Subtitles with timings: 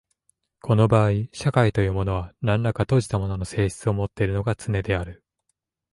[0.61, 5.23] この場合社会というのは何等か閉じたものの性質をもっているのがつねである。